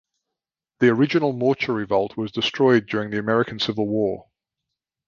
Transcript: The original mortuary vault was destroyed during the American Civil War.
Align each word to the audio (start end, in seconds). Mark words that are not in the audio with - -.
The 0.79 0.87
original 0.89 1.31
mortuary 1.31 1.85
vault 1.85 2.17
was 2.17 2.31
destroyed 2.31 2.87
during 2.87 3.11
the 3.11 3.19
American 3.19 3.59
Civil 3.59 3.87
War. 3.87 4.31